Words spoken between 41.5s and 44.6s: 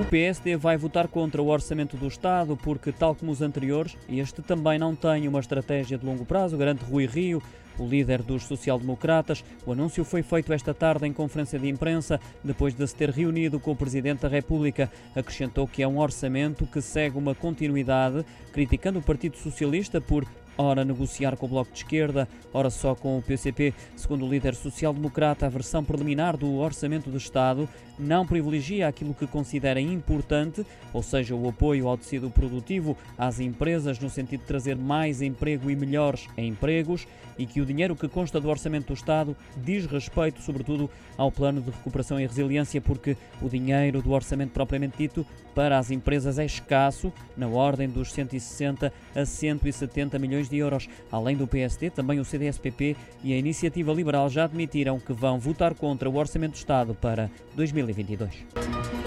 de recuperação e resiliência, porque o dinheiro do orçamento